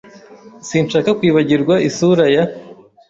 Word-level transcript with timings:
Sinshaka 0.67 1.09
kwibagirwa 1.19 1.75
isura 1.89 2.23
ya. 2.35 2.43